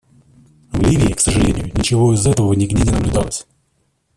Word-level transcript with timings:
В 0.71 0.81
Ливии, 0.81 1.13
к 1.13 1.19
сожалению, 1.19 1.77
ничего 1.77 2.15
из 2.15 2.25
этого 2.25 2.53
нигде 2.53 2.75
не 2.81 2.89
наблюдалось. 2.89 3.45